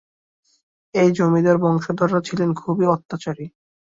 এই 0.95 1.09
জমিদার 1.11 1.57
বংশধররা 1.57 2.19
ছিলেন 2.27 2.49
খুবই 2.53 2.85
অত্যাচারী। 2.87 3.45